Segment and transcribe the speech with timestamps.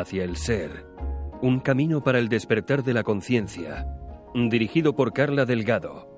[0.00, 0.86] hacia el ser.
[1.42, 3.86] Un camino para el despertar de la conciencia.
[4.34, 6.08] Dirigido por Carla Delgado.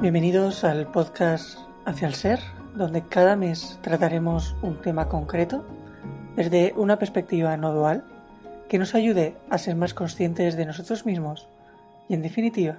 [0.00, 2.40] Bienvenidos al podcast Hacia el Ser,
[2.74, 5.66] donde cada mes trataremos un tema concreto
[6.36, 8.04] desde una perspectiva no dual
[8.68, 11.48] que nos ayude a ser más conscientes de nosotros mismos
[12.10, 12.78] y, en definitiva,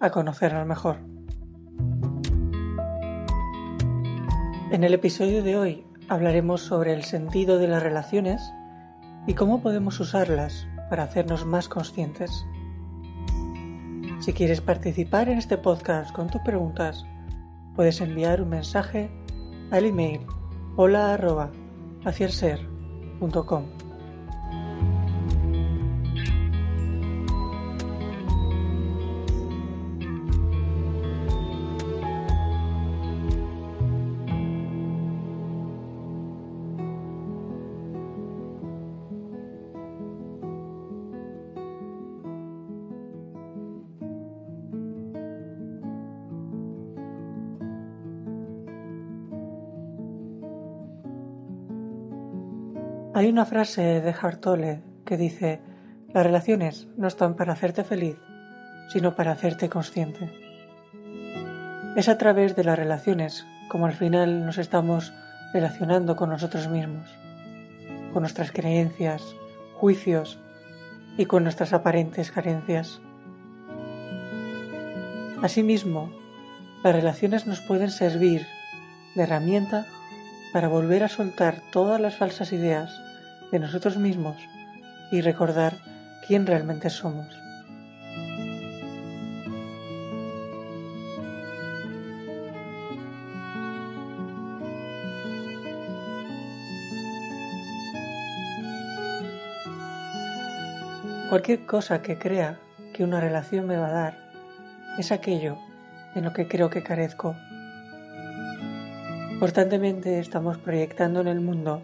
[0.00, 0.96] a conocernos mejor.
[4.72, 8.42] En el episodio de hoy hablaremos sobre el sentido de las relaciones
[9.28, 12.44] y cómo podemos usarlas para hacernos más conscientes.
[14.18, 17.06] Si quieres participar en este podcast con tus preguntas,
[17.76, 19.08] puedes enviar un mensaje
[19.70, 20.20] al email
[20.74, 21.52] hola arroba
[53.16, 55.62] Hay una frase de Hartole que dice,
[56.12, 58.18] las relaciones no están para hacerte feliz,
[58.92, 60.30] sino para hacerte consciente.
[61.96, 65.14] Es a través de las relaciones como al final nos estamos
[65.54, 67.08] relacionando con nosotros mismos,
[68.12, 69.34] con nuestras creencias,
[69.76, 70.38] juicios
[71.16, 73.00] y con nuestras aparentes carencias.
[75.40, 76.12] Asimismo,
[76.84, 78.46] las relaciones nos pueden servir
[79.14, 79.86] de herramienta
[80.52, 82.90] para volver a soltar todas las falsas ideas
[83.52, 84.36] de nosotros mismos
[85.10, 85.74] y recordar
[86.26, 87.26] quién realmente somos.
[101.28, 102.58] Cualquier cosa que crea
[102.94, 104.18] que una relación me va a dar
[104.96, 105.58] es aquello
[106.14, 107.36] en lo que creo que carezco.
[109.38, 111.82] Constantemente estamos proyectando en el mundo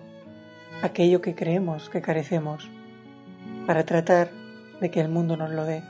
[0.82, 2.66] aquello que creemos que carecemos
[3.66, 4.30] para tratar
[4.80, 5.82] de que el mundo nos lo dé.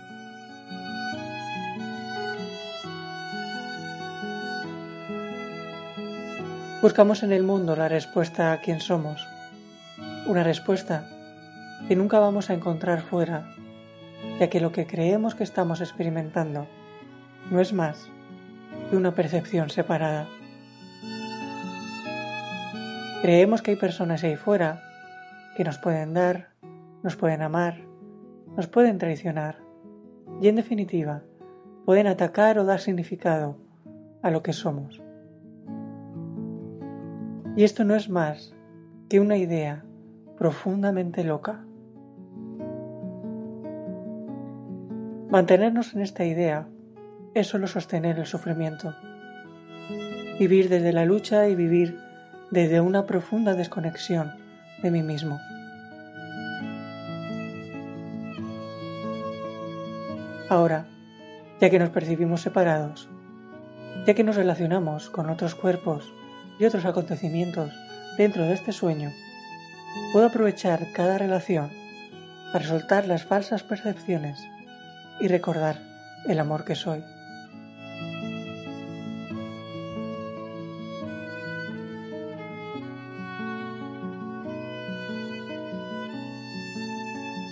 [6.83, 9.25] Buscamos en el mundo la respuesta a quién somos,
[10.27, 11.09] una respuesta
[11.87, 13.55] que nunca vamos a encontrar fuera,
[14.41, 16.67] ya que lo que creemos que estamos experimentando
[17.53, 18.09] no es más
[18.91, 20.27] que una percepción separada.
[23.23, 24.83] Creemos que hay personas ahí fuera
[25.57, 26.49] que nos pueden dar,
[27.05, 27.77] nos pueden amar,
[28.57, 29.59] nos pueden traicionar
[30.41, 31.23] y en definitiva
[31.87, 33.59] pueden atacar o dar significado
[34.23, 35.01] a lo que somos.
[37.55, 38.57] Y esto no es más
[39.09, 39.85] que una idea
[40.37, 41.65] profundamente loca.
[45.31, 46.67] Mantenernos en esta idea
[47.35, 48.97] es solo sostener el sufrimiento.
[50.41, 52.11] Vivir desde la lucha y vivir
[52.53, 54.35] desde una profunda desconexión
[54.83, 55.41] de mí mismo.
[60.51, 60.85] Ahora,
[61.63, 63.09] ya que nos percibimos separados,
[64.07, 66.13] ya que nos relacionamos con otros cuerpos
[66.59, 67.73] y otros acontecimientos
[68.19, 69.11] dentro de este sueño,
[70.13, 71.71] puedo aprovechar cada relación
[72.53, 74.39] para soltar las falsas percepciones
[75.21, 75.79] y recordar
[76.27, 77.03] el amor que soy.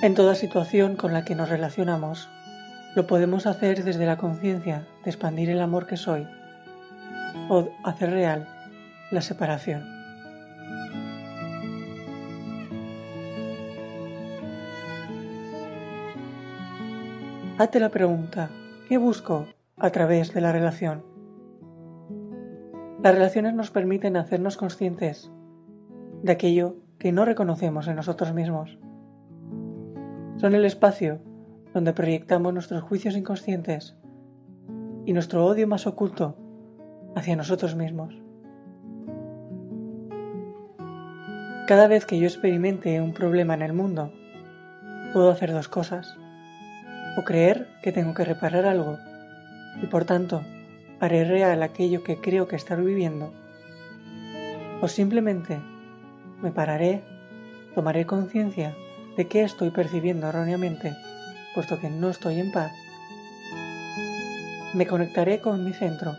[0.02, 2.30] En toda situación con la que nos relacionamos,
[2.94, 6.26] lo podemos hacer desde la conciencia de expandir el amor que soy
[7.50, 8.48] o hacer real
[9.10, 9.84] la separación.
[17.58, 18.48] Hazte la pregunta,
[18.88, 21.04] ¿qué busco a través de la relación?
[23.02, 25.30] Las relaciones nos permiten hacernos conscientes
[26.22, 28.78] de aquello que no reconocemos en nosotros mismos
[30.40, 31.20] son el espacio
[31.74, 33.94] donde proyectamos nuestros juicios inconscientes
[35.04, 36.38] y nuestro odio más oculto
[37.14, 38.14] hacia nosotros mismos.
[41.66, 44.12] Cada vez que yo experimente un problema en el mundo,
[45.12, 46.16] puedo hacer dos cosas.
[47.18, 48.96] O creer que tengo que reparar algo
[49.82, 50.40] y por tanto
[51.00, 53.30] haré real aquello que creo que estar viviendo.
[54.80, 55.60] O simplemente
[56.40, 57.02] me pararé,
[57.74, 58.74] tomaré conciencia
[59.16, 60.94] de qué estoy percibiendo erróneamente,
[61.54, 62.72] puesto que no estoy en paz,
[64.74, 66.16] me conectaré con mi centro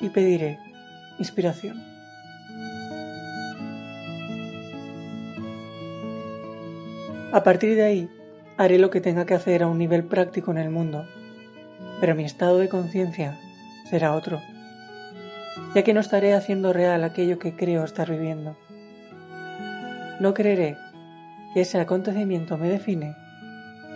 [0.00, 0.58] y pediré
[1.18, 1.80] inspiración.
[7.32, 8.10] A partir de ahí,
[8.58, 11.06] haré lo que tenga que hacer a un nivel práctico en el mundo,
[12.00, 13.38] pero mi estado de conciencia
[13.88, 14.42] será otro,
[15.74, 18.56] ya que no estaré haciendo real aquello que creo estar viviendo.
[20.20, 20.76] No creeré
[21.52, 23.16] que ese acontecimiento me define,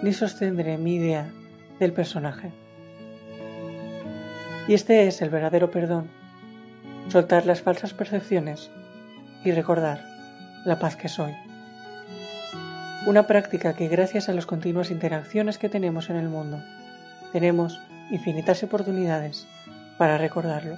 [0.03, 1.31] ni sostendré mi idea
[1.79, 2.53] del personaje.
[4.69, 6.09] Y este es el verdadero perdón,
[7.09, 8.71] soltar las falsas percepciones
[9.45, 10.05] y recordar
[10.65, 11.33] la paz que soy.
[13.07, 16.61] Una práctica que gracias a las continuas interacciones que tenemos en el mundo,
[17.33, 17.81] tenemos
[18.11, 19.47] infinitas oportunidades
[19.99, 20.77] para recordarlo.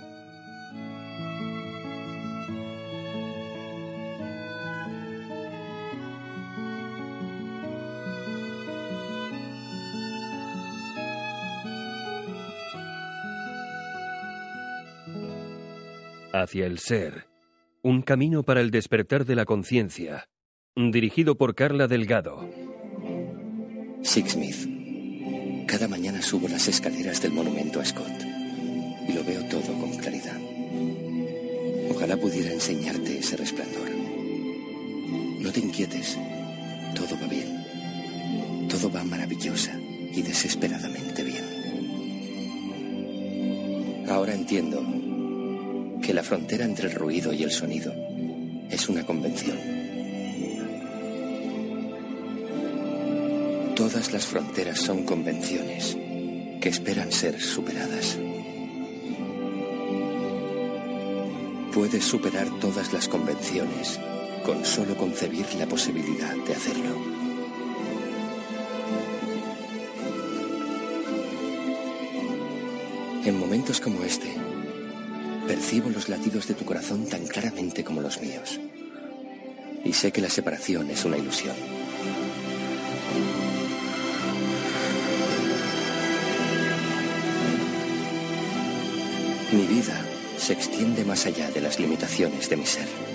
[16.40, 17.26] Hacia el ser.
[17.82, 20.28] Un camino para el despertar de la conciencia
[20.76, 22.48] Dirigido por Carla Delgado.
[24.02, 25.66] Sixsmith.
[25.66, 28.22] Cada mañana subo las escaleras del monumento a Scott
[29.08, 30.40] y lo veo todo con claridad.
[31.90, 33.90] Ojalá pudiera enseñarte ese resplandor.
[35.40, 36.16] No te inquietes,
[36.94, 38.68] todo va bien.
[38.68, 39.76] Todo va maravillosa
[40.14, 41.44] y desesperadamente bien.
[44.08, 45.07] Ahora entiendo
[46.08, 47.92] que la frontera entre el ruido y el sonido
[48.70, 49.58] es una convención
[53.76, 55.98] Todas las fronteras son convenciones
[56.62, 58.16] que esperan ser superadas.
[61.74, 64.00] Puedes superar todas las convenciones
[64.46, 66.96] con solo concebir la posibilidad de hacerlo.
[73.26, 74.37] En momentos como este,
[75.48, 78.60] percibo los latidos de tu corazón tan claramente como los míos.
[79.82, 81.56] Y sé que la separación es una ilusión.
[89.52, 90.04] Mi vida
[90.36, 93.07] se extiende más allá de las limitaciones de mi ser.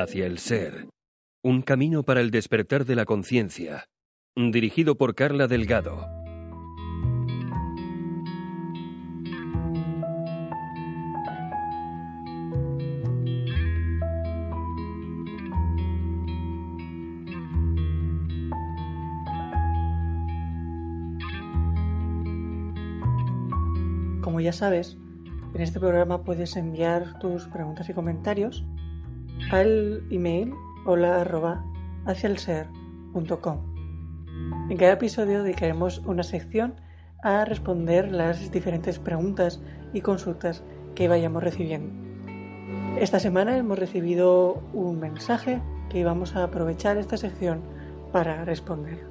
[0.00, 0.86] Hacia el ser.
[1.42, 3.86] Un camino para el despertar de la conciencia.
[4.36, 6.06] Dirigido por Carla Delgado.
[24.22, 24.96] Como ya sabes,
[25.54, 28.64] en este programa puedes enviar tus preguntas y comentarios
[29.50, 30.52] al email
[30.84, 31.62] hola
[32.04, 32.38] hacia el
[34.68, 36.74] En cada episodio dedicaremos una sección
[37.22, 39.60] a responder las diferentes preguntas
[39.94, 40.62] y consultas
[40.94, 41.90] que vayamos recibiendo.
[43.00, 47.62] Esta semana hemos recibido un mensaje que vamos a aprovechar esta sección
[48.12, 49.06] para responder.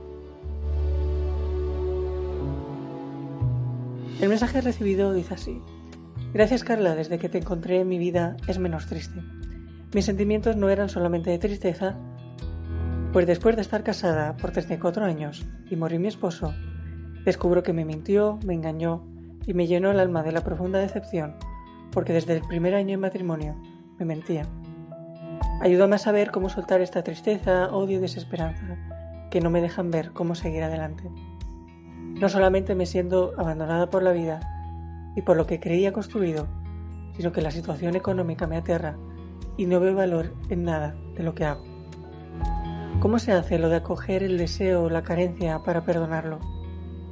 [4.21, 5.61] El mensaje recibido dice así.
[6.33, 9.21] Gracias Carla, desde que te encontré mi vida es menos triste.
[9.93, 11.95] Mis sentimientos no eran solamente de tristeza,
[13.13, 16.53] pues después de estar casada por 34 años y morir mi esposo,
[17.23, 19.07] descubro que me mintió, me engañó
[19.45, 21.35] y me llenó el alma de la profunda decepción,
[21.91, 23.55] porque desde el primer año de matrimonio
[23.97, 24.45] me mentía.
[25.61, 28.77] Ayúdame a saber cómo soltar esta tristeza, odio y desesperanza
[29.31, 31.09] que no me dejan ver cómo seguir adelante.
[32.19, 34.41] No solamente me siento abandonada por la vida
[35.15, 36.47] y por lo que creía construido,
[37.15, 38.97] sino que la situación económica me aterra
[39.57, 41.63] y no veo valor en nada de lo que hago.
[42.99, 46.39] ¿Cómo se hace lo de acoger el deseo o la carencia para perdonarlo?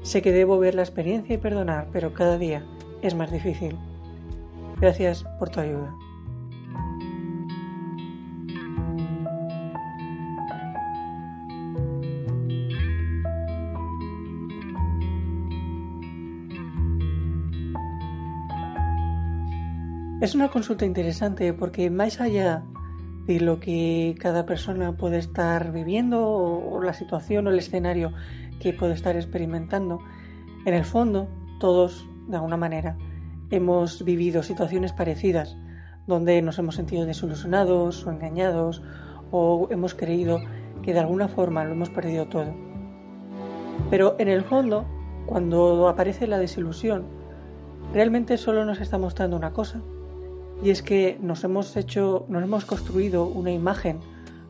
[0.01, 2.63] Sé que debo ver la experiencia y perdonar, pero cada día
[3.01, 3.77] es más difícil.
[4.79, 5.93] Gracias por tu ayuda.
[20.25, 22.63] Es una consulta interesante porque más allá
[23.27, 28.12] de lo que cada persona puede estar viviendo o, la situación o el escenario
[28.60, 30.00] que puede estar experimentando,
[30.65, 31.29] en el fondo
[31.60, 32.98] todos, de alguna manera,
[33.51, 35.58] hemos vivido situaciones parecidas
[36.08, 38.82] donde nos hemos sentido desilusionados o engañados
[39.29, 40.39] o hemos creído
[40.82, 42.51] que de alguna forma lo hemos perdido todo.
[43.91, 44.88] Pero en el fondo,
[45.27, 47.03] cuando aparece la desilusión,
[47.94, 49.84] realmente solo nos está mostrando una cosa,
[50.63, 54.00] y es que nos hemos hecho, nos hemos construido una imagen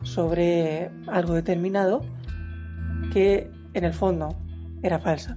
[0.02, 2.02] sobre algo determinado
[3.12, 4.36] que en el fondo
[4.82, 5.36] era falsa.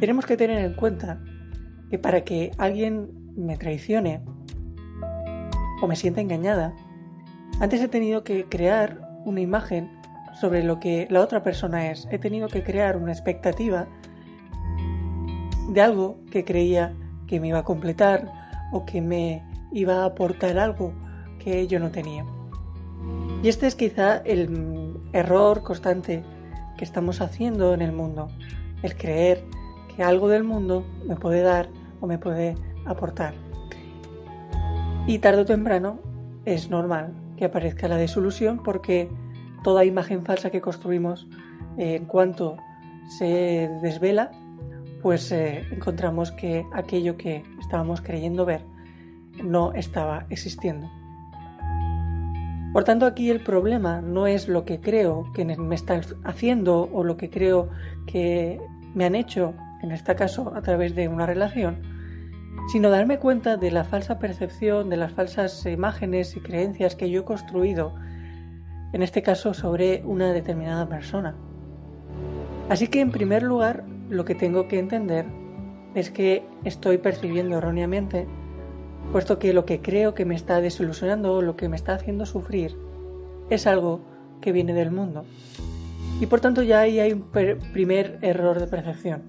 [0.00, 1.22] Tenemos que tener en cuenta
[1.90, 4.20] que para que alguien me traicione
[5.80, 6.74] o me sienta engañada,
[7.60, 9.90] antes he tenido que crear una imagen
[10.40, 12.08] sobre lo que la otra persona es.
[12.10, 13.86] He tenido que crear una expectativa
[15.72, 16.94] de algo que creía
[17.26, 18.30] que me iba a completar
[18.72, 20.92] o que me iba a aportar algo
[21.38, 22.24] que yo no tenía.
[23.42, 26.22] Y este es quizá el error constante
[26.76, 28.28] que estamos haciendo en el mundo,
[28.82, 29.44] el creer
[29.94, 31.68] que algo del mundo me puede dar
[32.00, 33.34] o me puede aportar.
[35.06, 35.98] Y tarde o temprano
[36.44, 39.08] es normal que aparezca la desilusión porque
[39.64, 41.26] toda imagen falsa que construimos
[41.78, 42.56] eh, en cuanto
[43.18, 44.30] se desvela,
[45.02, 48.64] pues eh, encontramos que aquello que estábamos creyendo ver
[49.42, 50.90] no estaba existiendo.
[52.72, 57.04] Por tanto, aquí el problema no es lo que creo que me están haciendo o
[57.04, 57.68] lo que creo
[58.06, 58.60] que
[58.94, 61.82] me han hecho, en este caso a través de una relación,
[62.68, 67.20] sino darme cuenta de la falsa percepción, de las falsas imágenes y creencias que yo
[67.20, 67.94] he construido,
[68.92, 71.34] en este caso sobre una determinada persona.
[72.70, 75.26] Así que en primer lugar, lo que tengo que entender
[75.94, 78.26] es que estoy percibiendo erróneamente
[79.10, 82.26] puesto que lo que creo que me está desilusionando o lo que me está haciendo
[82.26, 82.76] sufrir
[83.50, 84.00] es algo
[84.40, 85.24] que viene del mundo.
[86.20, 87.30] Y por tanto ya ahí hay un
[87.72, 89.22] primer error de percepción.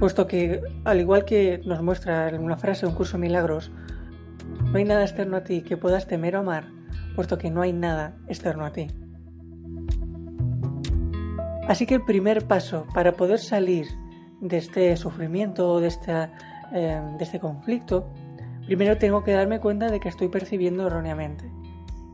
[0.00, 3.70] Puesto que, al igual que nos muestra en una frase de un curso de milagros,
[4.72, 6.68] no hay nada externo a ti que puedas temer o amar,
[7.14, 8.88] puesto que no hay nada externo a ti.
[11.68, 13.86] Así que el primer paso para poder salir
[14.40, 16.32] de este sufrimiento, de, esta,
[16.72, 18.12] eh, de este conflicto,
[18.66, 21.50] Primero tengo que darme cuenta de que estoy percibiendo erróneamente.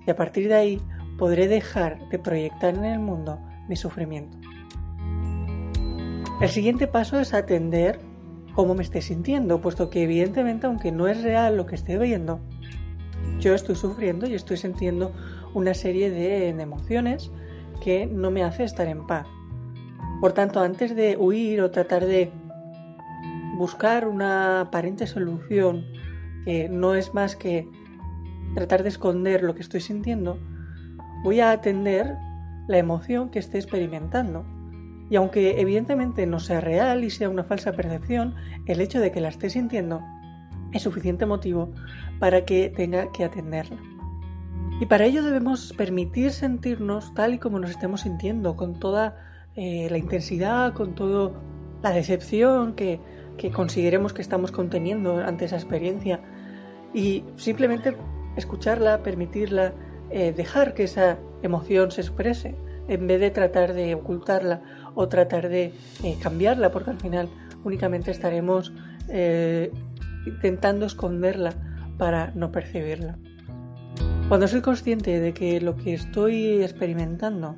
[0.07, 0.81] Y a partir de ahí
[1.19, 3.38] podré dejar de proyectar en el mundo
[3.69, 4.38] mi sufrimiento.
[6.40, 8.00] El siguiente paso es atender
[8.55, 12.40] cómo me estoy sintiendo, puesto que evidentemente, aunque no es real lo que estoy viendo,
[13.40, 15.12] yo estoy sufriendo y estoy sintiendo
[15.55, 17.31] una serie de emociones
[17.83, 19.26] que no me hace estar en paz.
[20.21, 22.33] Por tanto, antes de huir o tratar de
[23.57, 25.85] buscar una aparente solución
[26.45, 27.69] que no es más que
[28.55, 30.39] tratar de esconder lo que estoy sintiendo,
[31.23, 32.17] voy a atender
[32.67, 34.45] la emoción que esté experimentando.
[35.11, 38.35] Y aunque evidentemente no sea real y sea una falsa percepción,
[38.67, 40.03] el hecho de que la esté sintiendo
[40.73, 41.73] es suficiente motivo
[42.19, 43.79] para que tenga que atenderla.
[44.81, 49.17] Y para ello debemos permitir sentirnos tal y como nos estemos sintiendo, con toda
[49.61, 51.33] eh, la intensidad, con toda
[51.83, 53.00] la decepción que,
[53.37, 56.21] que consideremos que estamos conteniendo ante esa experiencia
[56.95, 57.97] y simplemente
[58.37, 59.73] escucharla, permitirla,
[60.11, 62.55] eh, dejar que esa emoción se exprese
[62.87, 64.62] en vez de tratar de ocultarla
[64.95, 65.73] o tratar de
[66.05, 67.29] eh, cambiarla porque al final
[67.65, 68.73] únicamente estaremos
[70.25, 71.55] intentando esconderla
[71.97, 73.19] para no percibirla.
[74.29, 77.57] Cuando soy consciente de que lo que estoy experimentando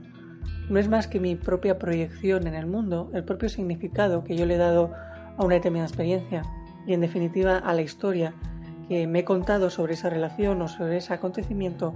[0.70, 4.46] no es más que mi propia proyección en el mundo, el propio significado que yo
[4.46, 4.92] le he dado
[5.36, 6.42] a una determinada experiencia
[6.86, 8.34] y en definitiva a la historia
[8.88, 11.92] que me he contado sobre esa relación o sobre ese acontecimiento,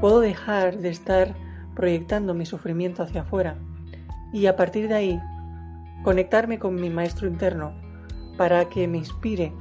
[0.00, 1.34] puedo dejar de estar
[1.74, 3.56] proyectando mi sufrimiento hacia afuera
[4.32, 5.20] y a partir de ahí
[6.02, 7.72] conectarme con mi maestro interno
[8.36, 9.52] para que me inspire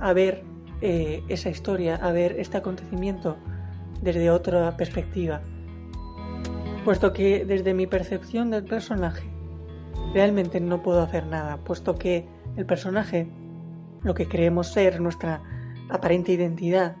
[0.00, 0.42] a ver
[0.80, 3.36] eh, esa historia, a ver este acontecimiento
[4.00, 5.40] desde otra perspectiva.
[6.84, 9.22] Puesto que desde mi percepción del personaje
[10.14, 13.28] realmente no puedo hacer nada, puesto que el personaje,
[14.02, 15.42] lo que creemos ser nuestra
[15.88, 16.96] aparente identidad,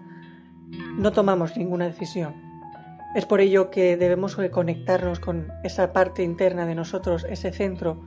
[0.96, 2.34] no tomamos ninguna decisión.
[3.16, 8.06] Es por ello que debemos conectarnos con esa parte interna de nosotros, ese centro,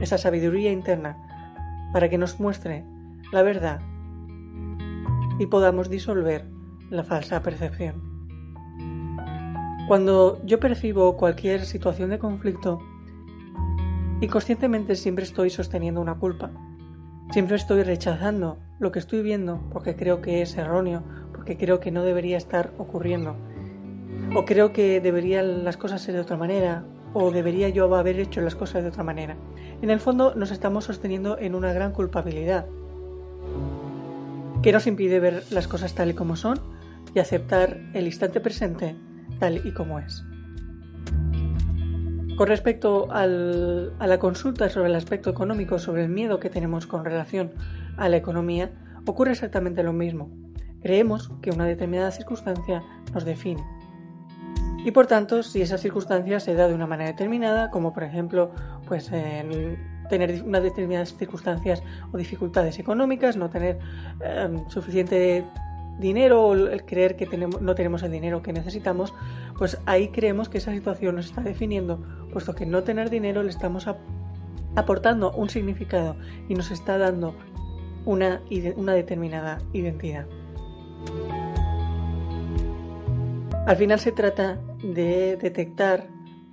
[0.00, 1.16] esa sabiduría interna,
[1.92, 2.84] para que nos muestre
[3.32, 3.80] la verdad
[5.40, 6.46] y podamos disolver
[6.90, 8.07] la falsa percepción.
[9.88, 12.80] Cuando yo percibo cualquier situación de conflicto,
[14.20, 16.50] Inconscientemente siempre estoy sosteniendo una culpa.
[17.30, 21.92] Siempre estoy rechazando lo que estoy viendo porque creo que es erróneo, porque creo que
[21.92, 23.36] no debería estar ocurriendo.
[24.34, 28.40] O creo que deberían las cosas ser de otra manera, o debería yo haber hecho
[28.40, 29.36] las cosas de otra manera.
[29.82, 32.66] En el fondo nos estamos sosteniendo en una gran culpabilidad
[34.62, 36.58] que nos impide ver las cosas tal y como son
[37.14, 38.96] y aceptar el instante presente
[39.38, 40.24] tal y como es.
[42.36, 47.04] Con respecto a la consulta sobre el aspecto económico, sobre el miedo que tenemos con
[47.04, 47.50] relación
[47.96, 48.70] a la economía,
[49.06, 50.30] ocurre exactamente lo mismo.
[50.80, 53.64] Creemos que una determinada circunstancia nos define.
[54.84, 58.52] Y por tanto, si esa circunstancia se da de una manera determinada, como por ejemplo,
[58.86, 59.10] pues
[60.08, 63.78] tener unas determinadas circunstancias o dificultades económicas, no tener
[64.20, 65.44] em, suficiente
[65.98, 69.14] dinero o el creer que tenemos, no tenemos el dinero que necesitamos,
[69.56, 72.00] pues ahí creemos que esa situación nos está definiendo,
[72.32, 73.88] puesto que no tener dinero le estamos
[74.76, 76.16] aportando un significado
[76.48, 77.34] y nos está dando
[78.04, 78.40] una,
[78.76, 80.26] una determinada identidad.
[83.66, 86.06] Al final se trata de detectar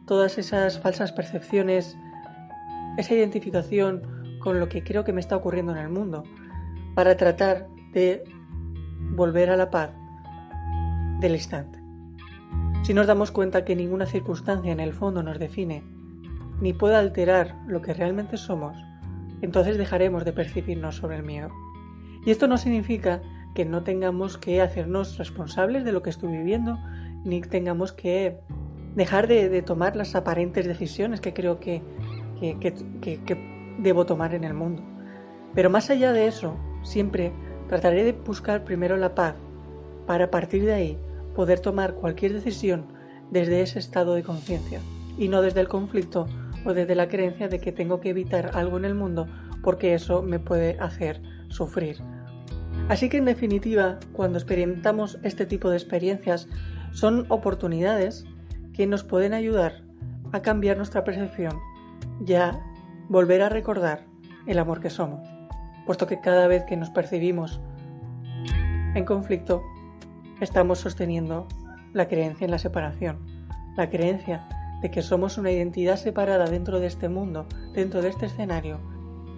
[0.06, 1.98] todas esas falsas percepciones,
[2.98, 4.02] esa identificación
[4.40, 6.24] con lo que creo que me está ocurriendo en el mundo,
[6.94, 8.24] para tratar de
[9.16, 9.92] volver a la paz
[11.20, 11.80] del instante.
[12.84, 15.84] Si nos damos cuenta que ninguna circunstancia en el fondo nos define,
[16.62, 18.78] ni puede alterar lo que realmente somos,
[19.42, 21.50] entonces dejaremos de percibirnos sobre el miedo.
[22.26, 23.22] Y esto no significa
[23.54, 26.78] que no tengamos que hacernos responsables de lo que estoy viviendo,
[27.24, 28.40] ni tengamos que
[28.96, 31.82] dejar de, tomar las aparentes decisiones que creo que,
[32.40, 34.84] que debo tomar en el mundo.
[35.54, 37.32] Pero más allá de eso, siempre
[37.68, 39.36] Trataré de buscar primero la paz
[40.06, 40.98] para partir de ahí
[41.36, 42.86] poder tomar cualquier decisión
[43.32, 44.80] desde ese estado de conciencia
[45.18, 46.28] y no desde el conflicto
[46.64, 49.28] o desde la creencia de que tengo que evitar algo en el mundo
[49.64, 51.98] porque eso me puede hacer sufrir.
[52.88, 56.48] Así que en definitiva, cuando experimentamos este tipo de experiencias,
[56.92, 58.26] son oportunidades
[58.74, 59.82] que nos pueden ayudar
[60.34, 61.58] a cambiar nuestra percepción
[62.26, 62.60] y a
[63.10, 64.06] volver a recordar
[64.46, 65.35] el amor que somos
[65.86, 67.62] puesto que cada vez que nos percibimos
[68.96, 69.62] en conflicto,
[70.42, 71.48] estamos sosteniendo
[71.94, 73.20] la creencia en la separación,
[73.78, 74.48] la creencia
[74.82, 78.80] de que somos una identidad separada dentro de este mundo, dentro de este escenario,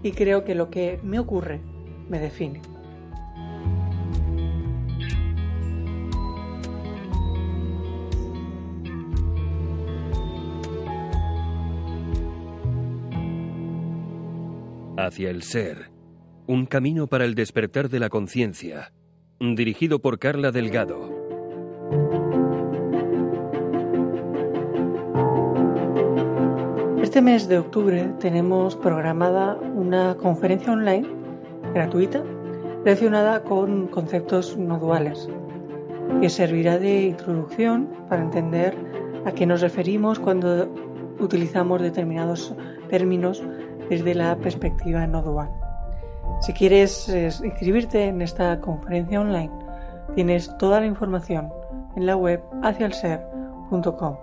[0.04, 1.62] y creo que lo que me ocurre
[2.10, 2.62] me define.
[14.98, 15.97] Hacia el ser
[16.48, 18.94] un camino para el despertar de la conciencia,
[19.40, 21.12] dirigido por Carla Delgado.
[27.02, 31.06] Este mes de octubre tenemos programada una conferencia online
[31.74, 32.24] gratuita
[32.86, 35.28] relacionada con conceptos no duales,
[36.22, 38.74] que servirá de introducción para entender
[39.26, 40.74] a qué nos referimos cuando
[41.20, 42.56] utilizamos determinados
[42.88, 43.44] términos
[43.90, 45.67] desde la perspectiva no dual.
[46.40, 49.52] Si quieres eh, inscribirte en esta conferencia online,
[50.14, 51.52] tienes toda la información
[51.96, 54.18] en la web hacialser.com.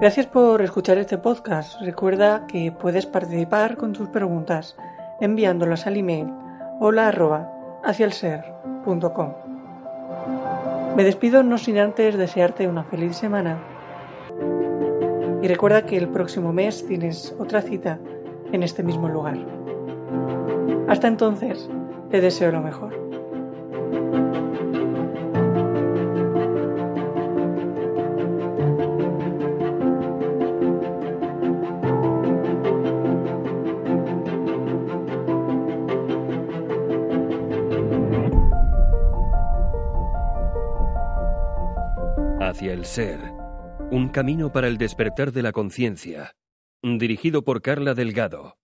[0.00, 1.80] Gracias por escuchar este podcast.
[1.80, 4.76] Recuerda que puedes participar con tus preguntas
[5.20, 6.32] enviándolas al email
[6.78, 7.10] hola
[10.94, 13.77] Me despido no sin antes desearte una feliz semana
[15.42, 17.98] y recuerda que el próximo mes tienes otra cita
[18.52, 19.38] en este mismo lugar.
[20.88, 21.68] Hasta entonces,
[22.10, 22.96] te deseo lo mejor.
[42.40, 43.37] Hacia el ser
[43.90, 46.32] un camino para el despertar de la conciencia,
[46.82, 48.57] dirigido por Carla Delgado.